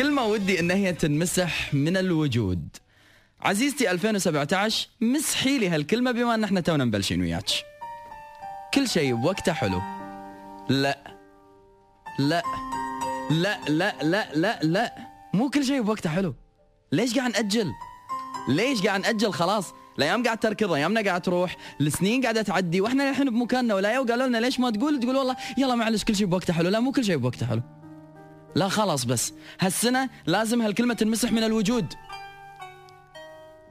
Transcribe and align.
كلمة 0.00 0.24
ودي 0.24 0.60
إن 0.60 0.70
هي 0.70 0.92
تنمسح 0.92 1.74
من 1.74 1.96
الوجود. 1.96 2.76
عزيزتي 3.40 3.90
2017 3.90 4.88
مسحي 5.00 5.58
لي 5.58 5.68
هالكلمة 5.68 6.12
بما 6.12 6.34
إن 6.34 6.44
إحنا 6.44 6.60
تونا 6.60 6.84
مبلشين 6.84 7.20
وياك. 7.20 7.50
كل 8.74 8.88
شيء 8.88 9.14
بوقته 9.14 9.52
حلو. 9.52 9.80
لا. 10.68 11.16
لا. 12.18 12.42
لا 13.30 13.58
لا 13.68 13.94
لا 14.02 14.28
لا 14.34 14.58
لا. 14.62 14.94
مو 15.34 15.50
كل 15.50 15.64
شيء 15.64 15.82
بوقته 15.82 16.10
حلو. 16.10 16.34
ليش 16.92 17.18
قاعد 17.18 17.30
نأجل؟ 17.30 17.70
ليش 18.48 18.82
قاعد 18.86 19.00
نأجل؟ 19.00 19.32
خلاص. 19.32 19.72
الأيام 19.98 20.22
قاعد 20.22 20.38
تركض 20.38 20.72
ايامنا 20.72 21.02
قاعد 21.02 21.22
تروح. 21.22 21.56
السنين 21.80 22.22
قاعدة 22.22 22.42
تعدي 22.42 22.80
وإحنا 22.80 23.10
الحين 23.10 23.30
بمكاننا. 23.30 23.74
ولا 23.74 23.94
يو 23.94 24.04
قالوا 24.04 24.26
لنا 24.26 24.38
ليش 24.38 24.60
ما 24.60 24.70
تقول؟ 24.70 25.00
تقول 25.00 25.16
والله 25.16 25.36
يلا 25.58 25.74
معلش 25.74 26.04
كل 26.04 26.16
شيء 26.16 26.26
بوقته 26.26 26.52
حلو. 26.52 26.68
لا 26.68 26.80
مو 26.80 26.92
كل 26.92 27.04
شيء 27.04 27.16
بوقته 27.16 27.46
حلو. 27.46 27.62
لا 28.54 28.68
خلاص 28.68 29.04
بس. 29.04 29.32
هالسنة 29.60 30.08
لازم 30.26 30.62
هالكلمة 30.62 30.94
تنمسح 30.94 31.32
من 31.32 31.44
الوجود. 31.44 31.94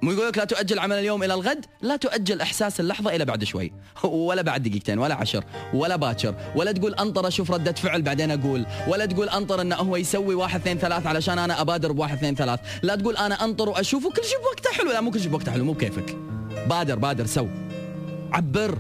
مو 0.02 0.12
يقول 0.12 0.28
لك 0.28 0.38
لا 0.38 0.46
تؤجل 0.46 0.80
عمل 0.80 0.96
اليوم 0.96 1.24
إلى 1.24 1.34
الغد؟ 1.34 1.66
لا 1.82 1.96
تؤجل 1.96 2.42
إحساس 2.42 2.80
اللحظة 2.80 3.16
إلى 3.16 3.26
بعد 3.26 3.44
شوي. 3.44 3.72
ولا 4.04 4.42
بعد 4.42 4.64
دقيقتين 4.64 5.00
ولا 5.00 5.16
عشر 5.16 5.44
ولا 5.74 5.96
باكر. 5.96 6.36
ولا 6.56 6.72
تقول 6.72 6.94
أنطر 6.96 7.28
أشوف 7.28 7.52
ردة 7.52 7.72
فعل 7.72 8.02
بعدين 8.02 8.32
أقول. 8.32 8.66
ولا 8.88 9.06
تقول 9.06 9.30
أنطر 9.30 9.62
انه 9.62 9.76
هو 9.76 9.96
يسوي 9.96 10.36
واحد 10.36 10.60
اثنين 10.60 10.78
ثلاث 10.78 11.08
علشان 11.08 11.40
أنا 11.40 11.62
أبادر 11.62 11.92
بواحد 11.92 12.18
اثنين 12.18 12.36
ثلاث. 12.36 12.60
لا 12.84 12.96
تقول 12.96 13.18
أنا 13.18 13.44
أنطر 13.44 13.70
وأشوف 13.70 14.06
وكل 14.06 14.24
شيء 14.24 14.40
بوقته 14.40 14.72
حلو. 14.72 14.92
لا 14.92 15.02
مو 15.02 15.12
كل 15.12 15.20
شيء 15.20 15.30
بوقته 15.30 15.52
حلو 15.52 15.66
مو 15.66 15.74
بكيفك. 15.74 16.16
بادر 16.70 16.96
بادر 16.96 17.26
سو. 17.26 17.48
عبر. 18.32 18.78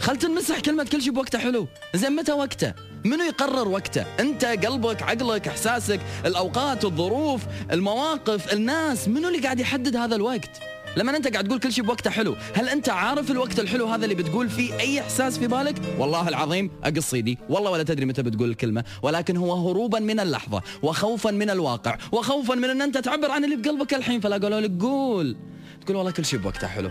خل 0.00 0.16
تنمسح 0.16 0.60
كلمة 0.60 0.84
كل 0.84 1.02
شيء 1.02 1.12
بوقته 1.12 1.38
حلو. 1.38 1.66
زين 1.94 2.16
متى 2.16 2.32
وقته؟ 2.32 2.93
منو 3.04 3.24
يقرر 3.24 3.68
وقته؟ 3.68 4.04
انت 4.20 4.44
قلبك 4.44 5.02
عقلك 5.02 5.48
احساسك 5.48 6.00
الأوقات 6.26 6.84
الظروف 6.84 7.42
المواقف 7.72 8.52
الناس. 8.52 9.08
منو 9.08 9.28
اللي 9.28 9.38
قاعد 9.38 9.60
يحدد 9.60 9.96
هذا 9.96 10.16
الوقت؟ 10.16 10.60
لما 10.96 11.16
انت 11.16 11.28
قاعد 11.28 11.48
تقول 11.48 11.58
كل 11.58 11.72
شيء 11.72 11.84
بوقته 11.84 12.10
حلو 12.10 12.36
هل 12.54 12.68
انت 12.68 12.88
عارف 12.88 13.30
الوقت 13.30 13.60
الحلو 13.60 13.86
هذا 13.86 14.04
اللي 14.04 14.14
بتقول 14.14 14.48
فيه 14.48 14.80
أي 14.80 15.00
إحساس 15.00 15.38
في 15.38 15.46
بالك؟ 15.46 15.74
والله 15.98 16.28
العظيم 16.28 16.70
اقص 16.84 17.14
ايدي 17.14 17.38
والله 17.48 17.70
ولا 17.70 17.82
تدري 17.82 18.06
متى 18.06 18.22
بتقول 18.22 18.50
الكلمة. 18.50 18.84
ولكن 19.02 19.36
هو 19.36 19.68
هروبا 19.68 19.98
من 19.98 20.20
اللحظة 20.20 20.62
وخوفا 20.82 21.30
من 21.30 21.50
الواقع 21.50 21.96
وخوفا 22.12 22.54
من 22.54 22.70
إن 22.70 22.82
أنت 22.82 22.98
تعبر 22.98 23.30
عن 23.30 23.44
اللي 23.44 23.56
بقلبك 23.56 23.94
الحين. 23.94 24.20
فلا 24.20 24.36
قالوا 24.36 24.60
لك 24.60 24.82
قول. 24.82 25.36
تقول 25.84 25.96
والله 25.96 26.10
كل 26.10 26.24
شيء 26.24 26.38
بوقته 26.38 26.66
حلو. 26.66 26.90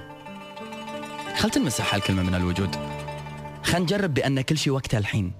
خل 1.37 1.49
تنمسح 1.49 1.95
هالكلمه 1.95 2.23
من 2.23 2.35
الوجود. 2.35 2.75
خل 3.63 3.81
نجرب 3.81 4.13
بأن 4.13 4.41
كل 4.41 4.57
شيء 4.57 4.73
وقته 4.73 4.97
الحين. 4.97 5.31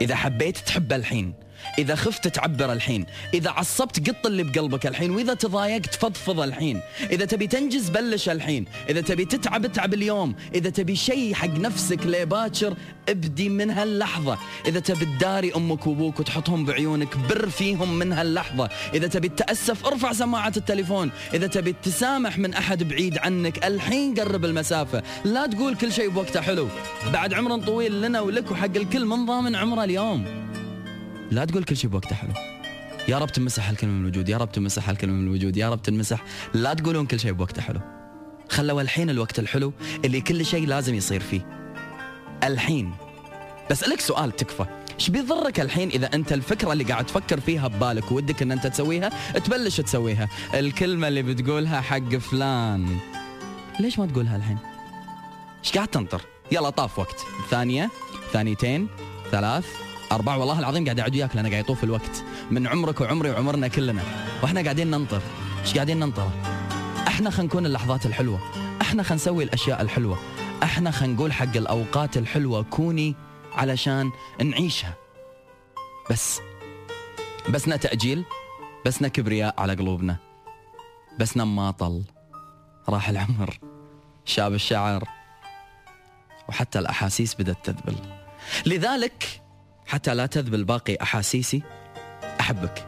إذا 0.00 0.14
حبيت 0.14 0.58
تحبه 0.58 0.96
الحين. 0.96 1.34
إذا 1.78 1.94
خفت 1.94 2.28
تعبر 2.28 2.72
الحين. 2.72 3.06
إذا 3.34 3.50
عصبت 3.50 4.10
قط 4.10 4.26
اللي 4.26 4.42
بقلبك 4.42 4.86
الحين. 4.86 5.10
وإذا 5.10 5.34
تضايقت 5.34 5.94
فضفض 5.94 6.40
الحين. 6.40 6.80
إذا 7.10 7.24
تبي 7.24 7.46
تنجز 7.46 7.88
بلش 7.88 8.28
الحين. 8.28 8.64
إذا 8.88 9.00
تبي 9.00 9.24
تتعب 9.24 9.64
اتعب 9.64 9.94
اليوم. 9.94 10.34
إذا 10.54 10.70
تبي 10.70 10.96
شيء 10.96 11.34
حق 11.34 11.48
نفسك 11.58 12.06
لباكر 12.06 12.74
ابدي 13.08 13.48
من 13.48 13.70
هاللحظة. 13.70 14.38
إذا 14.66 14.80
تبي 14.80 15.04
تداري 15.04 15.52
أمك 15.56 15.86
وأبوك 15.86 16.20
وتحطهم 16.20 16.64
بعيونك 16.64 17.16
بر 17.16 17.48
فيهم 17.48 17.98
من 17.98 18.12
هاللحظة. 18.12 18.68
إذا 18.94 19.06
تبي 19.06 19.28
تأسف 19.28 19.86
ارفع 19.86 20.12
سماعة 20.12 20.52
التليفون. 20.56 21.10
إذا 21.34 21.46
تبي 21.46 21.74
تسامح 21.82 22.38
من 22.38 22.54
أحد 22.54 22.82
بعيد 22.82 23.18
عنك 23.18 23.66
الحين 23.66 24.14
قرب 24.14 24.44
المسافة. 24.44 25.02
لا 25.24 25.46
تقول 25.46 25.74
كل 25.74 25.92
شيء 25.92 26.08
بوقته 26.08 26.40
حلو. 26.40 26.68
بعد 27.12 27.34
عمر 27.34 27.58
طويل 27.58 28.02
لنا 28.02 28.20
ولك 28.20 28.50
وحق 28.50 28.76
الكل 28.76 29.04
من 29.04 29.26
ضامن 29.26 29.56
عمره 29.56 29.84
اليوم. 29.84 30.47
لا 31.30 31.44
تقول 31.44 31.64
كل 31.64 31.76
شيء 31.76 31.90
بوقته 31.90 32.14
حلو. 32.14 32.32
يا 33.08 33.18
رب 33.18 33.32
تمسح 33.32 33.68
هالكلمه 33.68 33.92
من 33.92 34.00
الوجود 34.00 34.28
يا 34.28 34.38
رب 34.38 34.52
تمسح 34.52 34.88
هالكلمه 34.88 35.12
من 35.12 35.26
الوجود 35.26 35.56
يا 35.56 35.70
رب 35.70 35.82
تنمسح 35.82 36.22
لا 36.54 36.74
تقولون 36.74 37.06
كل 37.06 37.20
شيء 37.20 37.32
بوقته 37.32 37.62
حلو. 37.62 37.80
خلوا 38.48 38.82
الحين 38.82 39.10
الوقت 39.10 39.38
الحلو 39.38 39.72
اللي 40.04 40.20
كل 40.20 40.46
شيء 40.46 40.66
لازم 40.66 40.94
يصير 40.94 41.20
فيه. 41.20 41.68
الحين. 42.44 42.94
بسألك 43.70 44.00
سؤال 44.00 44.36
تكفى. 44.36 44.64
إيش 44.94 45.10
بيضرك 45.10 45.60
الحين 45.60 45.88
إذا 45.88 46.14
أنت 46.14 46.32
الفكرة 46.32 46.72
اللي 46.72 46.84
قاعد 46.84 47.06
تفكر 47.06 47.40
فيها 47.40 47.68
ببالك 47.68 48.12
ودك 48.12 48.42
إن 48.42 48.52
أنت 48.52 48.66
تسويها 48.66 49.10
تبلش 49.38 49.80
تسويها. 49.80 50.28
الكلمة 50.54 51.08
اللي 51.08 51.22
بتقولها 51.22 51.80
حق 51.80 52.16
فلان. 52.16 52.98
ليش 53.80 53.98
ما 53.98 54.06
تقولها 54.06 54.36
الحين؟ 54.36 54.58
إيش 55.64 55.72
قاعد 55.72 55.88
تنطر؟ 55.88 56.22
يلا 56.52 56.70
طاف 56.70 56.98
وقت. 56.98 57.26
ثانية 57.50 57.90
ثانيتين 58.32 58.88
ثلاث. 59.30 59.87
أربعة. 60.12 60.38
والله 60.38 60.58
العظيم 60.58 60.84
قاعد 60.84 61.00
أعد 61.00 61.14
وياك 61.14 61.36
لأنا 61.36 61.48
قاعد 61.48 61.64
يطوف 61.64 61.84
الوقت. 61.84 62.24
من 62.50 62.66
عمرك 62.66 63.00
وعمري 63.00 63.30
وعمرنا 63.30 63.68
كلنا. 63.68 64.02
وإحنا 64.42 64.62
قاعدين 64.62 64.90
ننطر. 64.90 65.22
إيش 65.62 65.74
قاعدين 65.74 65.98
ننطر؟ 65.98 66.30
إحنا 67.08 67.30
خلينا 67.30 67.48
نكون 67.48 67.66
اللحظات 67.66 68.06
الحلوة. 68.06 68.40
إحنا 68.82 69.02
خلينا 69.02 69.14
نسوي 69.14 69.44
الأشياء 69.44 69.82
الحلوة. 69.82 70.18
إحنا 70.62 70.90
خلينا 70.90 71.14
نقول 71.14 71.32
حق 71.32 71.56
الأوقات 71.56 72.16
الحلوة 72.16 72.62
كوني 72.62 73.14
علشان 73.52 74.10
نعيشها. 74.44 74.94
بس. 76.10 76.40
بسنا 77.48 77.76
تأجيل. 77.76 78.24
بسنا 78.86 79.08
كبرياء 79.08 79.54
على 79.58 79.74
قلوبنا. 79.74 80.16
بسنا 81.18 81.44
ماطل. 81.44 82.02
راح 82.88 83.08
العمر. 83.08 83.58
شاب 84.24 84.54
الشعر. 84.54 85.08
وحتى 86.48 86.78
الأحاسيس 86.78 87.34
بدأت 87.34 87.56
تذبل. 87.64 87.96
لذلك 88.66 89.40
حتى 89.88 90.14
لا 90.14 90.26
تذبل 90.26 90.64
باقي 90.64 90.96
أحاسيسي 91.02 91.62
أحبك. 92.40 92.84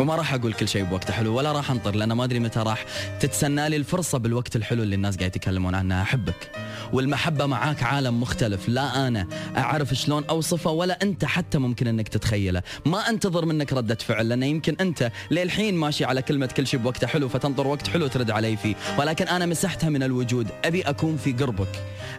وما 0.00 0.16
راح 0.16 0.34
أقول 0.34 0.52
كل 0.52 0.68
شيء 0.68 0.84
بوقته 0.84 1.12
حلو 1.12 1.34
ولا 1.36 1.52
راح 1.52 1.70
أنطر 1.70 1.94
لأن 1.94 2.12
ما 2.12 2.24
أدري 2.24 2.38
متى 2.38 2.60
راح 2.60 2.84
تتسنى 3.20 3.68
لي 3.68 3.76
الفرصة 3.76 4.18
بالوقت 4.18 4.56
الحلو 4.56 4.82
اللي 4.82 4.94
الناس 4.96 5.16
قاعد 5.16 5.36
يتكلمون 5.36 5.74
عنه. 5.74 6.02
أحبك. 6.02 6.50
والمحبة 6.92 7.46
معاك 7.46 7.82
عالم 7.82 8.20
مختلف. 8.20 8.68
لا 8.68 9.08
أنا 9.08 9.26
أعرف 9.56 9.94
شلون 9.94 10.24
أوصفه 10.24 10.70
ولا 10.70 10.98
أنت 11.02 11.24
حتى 11.24 11.58
ممكن 11.58 11.86
أنك 11.86 12.08
تتخيله. 12.08 12.62
ما 12.86 12.98
أنتظر 12.98 13.44
منك 13.44 13.72
ردة 13.72 13.94
فعل 13.94 14.28
لأن 14.28 14.42
يمكن 14.42 14.76
أنت 14.80 15.12
للحين 15.30 15.74
ماشي 15.74 16.04
على 16.04 16.22
كلمة 16.22 16.46
كل 16.46 16.66
شيء 16.66 16.80
بوقته 16.80 17.06
حلو 17.06 17.28
فتنطر 17.28 17.66
وقت 17.66 17.88
حلو 17.88 18.06
ترد 18.06 18.30
علي 18.30 18.56
فيه. 18.56 18.74
ولكن 18.98 19.28
أنا 19.28 19.46
مسحتها 19.46 19.90
من 19.90 20.02
الوجود. 20.02 20.48
أبي 20.64 20.82
أكون 20.82 21.16
في 21.16 21.32
قربك. 21.32 21.68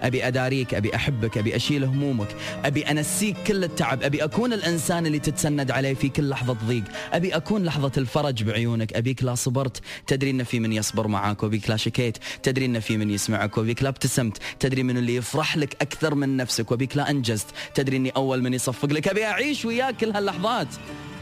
أبي 0.01 0.28
أداريك 0.28 0.74
أبي 0.74 0.95
أحبك 0.95 1.38
أبي 1.38 1.56
أشيل 1.56 1.84
همومك. 1.84 2.28
أبي 2.66 2.81
أنسيك 2.91 3.38
كل 3.47 3.63
التعب. 3.63 4.03
أبي 4.03 4.24
أكون 4.24 4.53
الإنسان 4.53 5.06
اللي 5.06 5.19
تتسند 5.19 5.72
عليه 5.72 5.94
في 5.94 6.09
كل 6.09 6.29
لحظة 6.29 6.57
ضيق. 6.68 6.84
أبي 7.13 7.35
أكون 7.35 7.63
لحظة 7.63 7.91
الفرج 7.97 8.44
بعيونك. 8.44 8.94
أبيك 8.94 9.24
لا 9.24 9.35
صبرت. 9.35 9.81
تدري 10.07 10.29
أن 10.29 10.44
في 10.44 10.59
من 10.59 10.74
يصبر 10.74 11.07
معاك 11.07 11.44
وبيك 11.44 11.69
لا 11.69 11.78
شكيت. 11.78 12.18
تدري 12.44 12.66
أن 12.66 12.79
في 12.79 12.97
من 12.97 13.09
يسمعك 13.09 13.57
وبيك 13.57 13.84
لا 13.84 13.89
ابتسمت. 13.89 14.38
تدري 14.59 14.84
من 14.84 14.97
اللي 14.97 15.16
يفرح 15.16 15.58
لك 15.58 15.78
أكثر 15.81 16.16
من 16.16 16.38
نفسك 16.38 16.72
وبيك 16.72 16.97
لا 16.97 17.09
أنجزت. 17.09 17.47
تدري 17.74 17.97
أني 17.97 18.09
أول 18.09 18.44
من 18.44 18.53
يصفق 18.53 18.94
لك. 18.94 19.08
أبي 19.08 19.25
أعيش 19.25 19.66
وياك 19.66 19.97
كل 19.97 20.12
هاللحظات. 20.12 20.68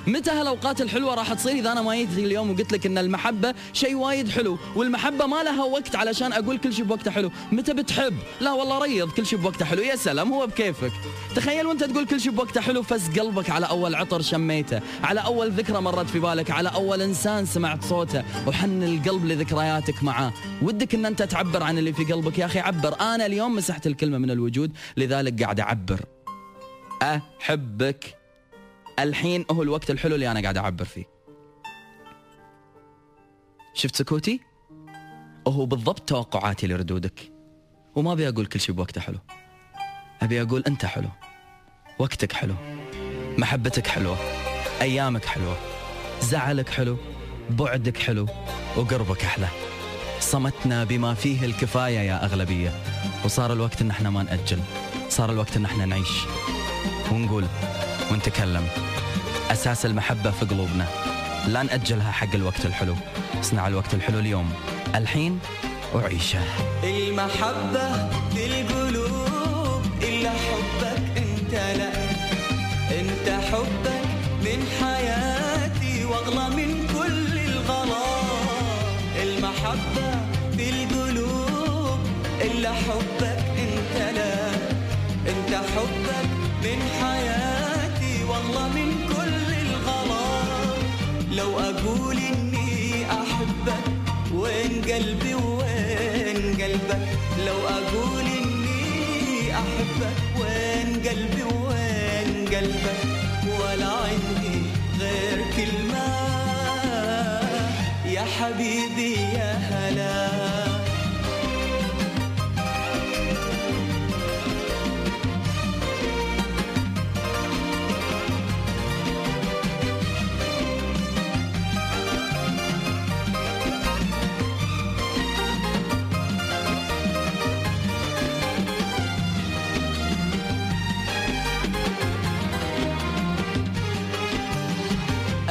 متى 0.08 0.32
هالأوقات 0.32 0.82
الحلوة 0.82 1.16
راح 1.16 1.34
تصير؟ 1.34 1.56
إذا 1.56 1.72
أنا 1.72 1.82
ما 1.82 1.96
جيت 1.96 2.18
اليوم 2.18 2.52
وقلت 2.52 2.72
لك 2.72 2.86
إن 2.86 2.98
المحبة 2.98 3.54
شيء 3.74 3.96
وايد 3.96 4.30
حلو 4.30 4.58
والمحبة 4.76 5.26
ما 5.26 5.44
لها 5.44 5.64
وقت 5.64 5.96
علشان 5.96 6.34
أقول 6.34 6.58
كل 6.58 6.74
شيء 6.74 6.86
بوقته 6.86 7.12
حلو. 7.12 7.32
متى 7.52 7.74
بتحب؟ 7.74 8.14
لا 8.42 8.52
والله 8.52 8.84
ريض 8.84 9.12
كل 9.12 9.26
شيء 9.26 9.40
بوقته 9.40 9.66
حلو. 9.66 9.82
يا 9.82 9.96
سلام 9.96 10.34
هو 10.34 10.48
بكيفك. 10.48 10.92
تخيل 11.36 11.68
وأنت 11.68 11.84
تقول 11.84 12.06
كل 12.06 12.22
شيء 12.22 12.32
بوقته 12.32 12.62
حلو 12.62 12.84
فز 12.84 13.20
قلبك 13.20 13.50
على 13.50 13.66
أول 13.66 13.96
عطر 13.96 14.22
شميته 14.22 14.82
على 15.04 15.20
أول 15.20 15.52
ذكرى 15.52 15.82
مرت 15.82 16.10
في 16.10 16.20
بالك 16.20 16.52
على 16.52 16.70
أول 16.70 17.02
إنسان 17.02 17.46
سمعت 17.46 17.84
صوته. 17.84 18.24
وحن 18.48 18.84
القلب 18.84 19.26
لذكرياتك 19.26 20.04
معاه. 20.04 20.34
ودك 20.62 20.96
إن 20.96 21.06
أنت 21.06 21.24
تعبر 21.24 21.64
عن 21.64 21.78
اللي 21.78 21.94
في 21.94 22.04
قلبك. 22.04 22.40
يا 22.40 22.46
أخي 22.46 22.60
عبر. 22.60 23.00
أنا 23.02 23.26
اليوم 23.26 23.56
مسحت 23.56 23.88
الكلمة 23.88 24.18
من 24.18 24.32
الوجود 24.32 24.72
لذلك 24.98 25.44
قاعد 25.44 25.60
أعبر. 25.60 26.00
أحبك. 27.02 28.25
الحين 29.00 29.46
هو 29.52 29.64
الوقت 29.64 29.92
الحلو 29.92 30.16
اللي 30.16 30.32
أنا 30.32 30.42
قاعد 30.42 30.58
أعبر 30.58 30.86
فيه. 30.86 31.06
شفت 33.74 33.96
سكوتي؟ 33.96 34.40
هو 35.48 35.66
بالضبط 35.66 36.00
توقعاتي 36.10 36.68
لردودك. 36.68 37.32
وما 37.96 38.12
أبي 38.12 38.30
أقول 38.30 38.46
كل 38.46 38.60
شيء 38.60 38.76
بوقته 38.76 39.02
حلو. 39.02 39.20
أبي 40.22 40.42
أقول 40.42 40.64
أنت 40.68 40.86
حلو. 40.86 41.10
وقتك 42.00 42.34
حلو. 42.34 42.56
محبتك 43.38 43.88
حلوة. 43.88 44.18
أيامك 44.82 45.26
حلوة. 45.26 45.58
زعلك 46.22 46.70
حلو. 46.70 46.98
بعدك 47.50 47.98
حلو. 47.98 48.28
وقربك 48.78 49.24
أحلى. 49.24 49.48
صمتنا 50.20 50.84
بما 50.84 51.14
فيه 51.14 51.46
الكفاية 51.46 52.00
يا 52.00 52.26
أغلبية. 52.26 52.72
وصار 53.26 53.54
الوقت 53.54 53.82
إن 53.82 53.90
إحنا 53.90 54.10
ما 54.10 54.24
نأجل. 54.24 54.60
صار 55.10 55.32
الوقت 55.32 55.58
إن 55.58 55.66
إحنا 55.66 55.86
نعيش. 55.86 56.22
ونقول 57.12 57.46
ونتكلم. 58.12 58.68
أساس 59.52 59.86
المحبة 59.86 60.32
في 60.32 60.46
قلوبنا. 60.46 60.88
لا 61.48 61.64
نأجلها 61.64 62.12
حق 62.12 62.36
الوقت 62.36 62.66
الحلو. 62.66 62.96
اصنع 63.40 63.68
الوقت 63.68 63.94
الحلو 63.94 64.20
اليوم. 64.20 64.54
الحين 64.96 65.40
وعيشه 65.94 66.40
المحبة 66.84 68.10
لو 91.96 92.02
أقول 92.02 92.18
إني 92.18 93.06
أحبك 93.12 93.84
وين 94.34 94.82
قلبي 94.82 95.34
وين 95.34 96.56
قلبك؟ 96.62 97.08
لو 97.46 97.68
أقول 97.68 98.26
إني 98.26 99.54
أحبك 99.54 100.16
وين 100.40 100.94
قلبي 101.08 101.44
وين 101.44 102.48
قلبك؟ 102.48 103.00
ولا 103.60 103.88
عندي 103.88 104.62
غير 105.00 105.46
كلمة. 105.58 106.08
يا 108.06 108.22
حبيبي 108.40 109.14
يا 109.14 109.54
هلا. 109.54 110.35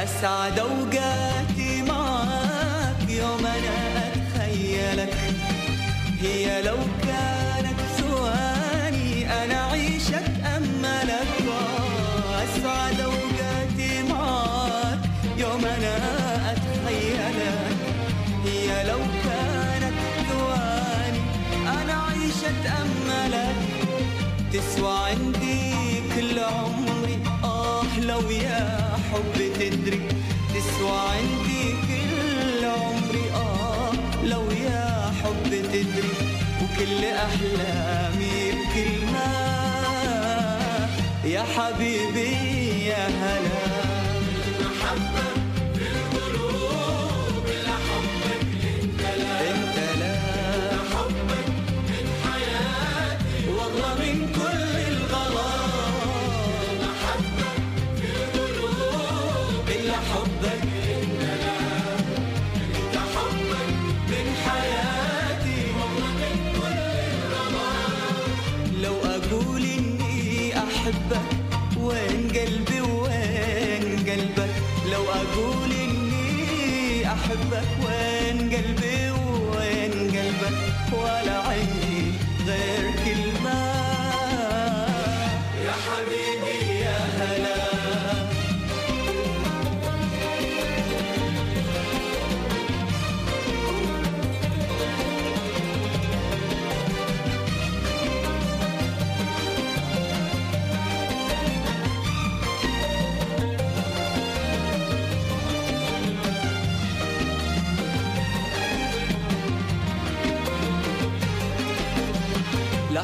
أسعد 0.04 0.58
أوقاتي 0.58 1.82
معاك 1.88 3.08
يوم 3.08 3.46
أنا 3.46 3.76
أتخيلك. 4.06 5.14
هي 6.20 6.62
لو 6.62 6.76
كانت 7.02 7.80
ثواني 7.98 9.26
أنا 9.44 9.70
أعيشك 9.70 10.24
أملك 10.56 11.34
أسعد 12.44 13.00
أوقاتي 13.00 14.02
معاك 14.10 14.98
يوم 15.38 15.64
أنا 15.64 15.96
أتخيلك. 16.52 17.76
هي 18.44 18.84
لو 18.88 18.98
كانت 19.24 19.94
ثواني 20.30 21.20
أنا 21.82 21.92
أعيشك 21.92 22.60
أملك 22.82 23.56
تسوى 24.52 24.98
عندي 24.98 25.74
كل 26.16 26.38
عمري 26.38 27.18
آه 27.44 28.00
لو 28.00 28.30
يا 28.30 28.90
حب 29.12 29.34
تدري 29.34 29.43
تسوى 30.64 30.98
عندي 30.98 31.64
كل 31.88 32.64
عمري. 32.64 33.30
آه 33.34 33.92
لو 34.24 34.50
يا 34.50 35.12
حب 35.22 35.50
تدري 35.50 36.14
وكل 36.62 37.04
أحلامي 37.04 38.52
بكلمة. 38.52 39.28
يا 41.24 41.42
حبيبي 41.42 42.32
يا 42.86 43.06
هلا. 43.06 43.64
انت 44.92 45.43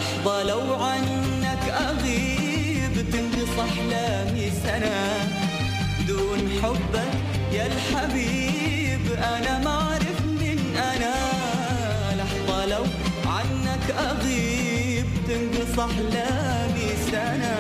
لحظة 0.00 0.43
لو 0.43 0.75
عنك 0.75 1.64
أغيب 1.69 3.11
تنقص 3.12 3.58
أحلامي 3.58 4.50
سنة 4.64 5.29
دون 6.08 6.50
حبك 6.62 7.12
يا 7.52 7.67
الحبيب 7.67 9.00
أنا 9.19 9.58
ما 9.64 9.70
أعرف 9.70 10.20
من 10.41 10.58
أنا. 10.76 11.14
لحظة 12.19 12.67
لو 12.67 12.85
عنك 13.26 13.91
أغيب 13.99 15.06
تنقص 15.29 15.79
أحلامي 15.79 16.88
سنة 17.12 17.56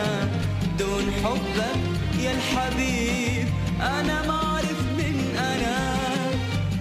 دون 0.78 1.12
حبك 1.24 1.80
يا 2.22 2.32
الحبيب 2.32 3.48
أنا 3.80 4.26
ما 4.28 4.34
أعرف 4.42 4.80
من 4.98 5.36
أنا. 5.38 5.94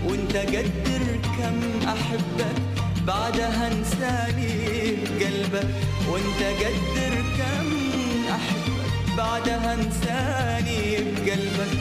وأنت 0.06 0.36
قدر 0.38 1.04
كم 1.38 1.88
أحبك 1.90 2.79
بعدها 3.08 3.68
انساني 3.68 4.96
بقلبك 4.96 5.68
وانت 6.12 6.42
قدر 6.62 7.16
كم 7.38 7.68
احبك 8.30 9.18
بعدها 9.18 9.74
انساني 9.74 10.98
بقلبك 10.98 11.74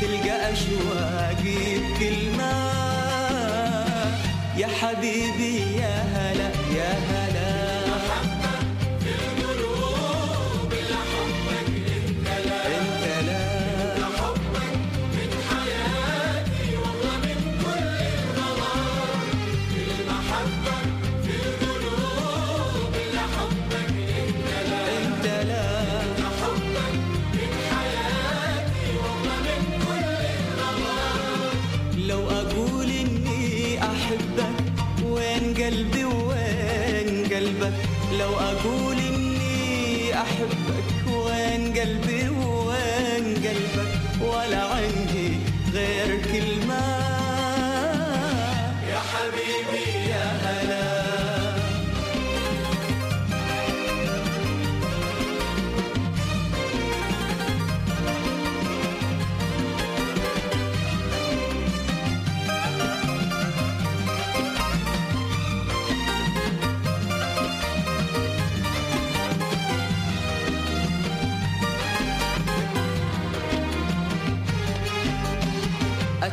تلقى 0.00 0.52
أشواقي 0.52 1.78
بكلمة. 1.78 2.72
يا 4.56 4.66
حبيبي 4.66 5.76
يا 5.76 5.94
هلا 6.14 6.50
يا 6.76 6.90
هلا. 7.08 7.31
لو 38.32 38.38
أقول 38.38 38.98
إني 38.98 40.14
أحبك 40.14 41.16
وين 41.16 41.72
قلبي 41.72 42.28
وين 42.28 43.34
قلبك 43.34 44.00
ولا 44.20 44.62
عندي 44.64 45.38
غير 45.72 46.22
كلمة. 46.22 47.01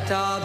أتعب 0.09 0.43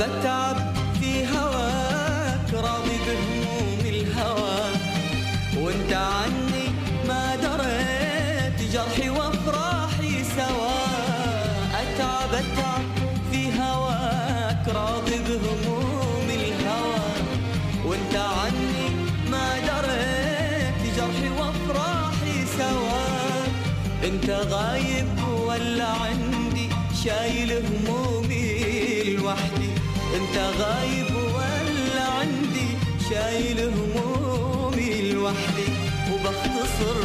عايب 24.74 25.06
ولا 25.46 25.86
عندي 25.86 26.68
شايل 27.04 27.52
همومي 27.52 29.02
لوحدي. 29.04 29.70
انت 30.16 30.36
غايب 30.58 31.10
ولا 31.36 32.04
عندي 32.18 32.68
شايل 33.10 33.70
همومي 33.74 35.12
لوحدي. 35.12 35.68
وبختصر 36.12 36.98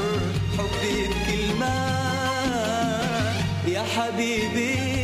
حبي 0.58 1.08
بكلمة 1.08 1.76
يا 3.68 3.84
حبيبي 3.96 4.99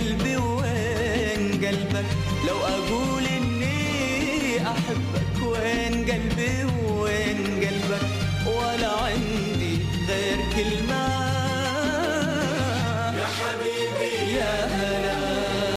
قلبي 0.00 0.36
وين 0.36 1.64
قلبك؟ 1.64 2.04
لو 2.48 2.56
احبك 2.64 2.79